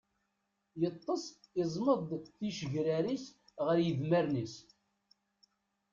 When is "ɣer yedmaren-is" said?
3.65-4.55